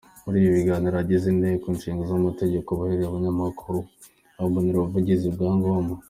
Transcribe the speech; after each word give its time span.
Muri 0.23 0.35
ibyo 0.39 0.51
biganiro, 0.57 0.93
abagize 0.95 1.25
Inteko 1.29 1.65
ishinga 1.75 2.11
amategeko 2.19 2.69
bemereye 2.77 3.07
Abanyamakuru 3.09 3.77
ko 3.83 3.87
bazabakorera 4.37 4.77
ubuvugizi 4.79 5.27
bwa 5.35 5.49
ngombwa. 5.57 5.95